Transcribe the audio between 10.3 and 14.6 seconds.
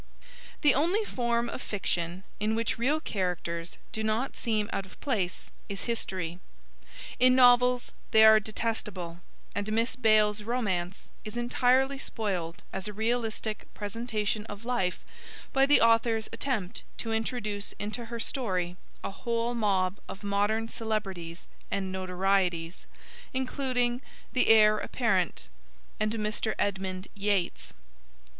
Romance is entirely spoiled as a realistic presentation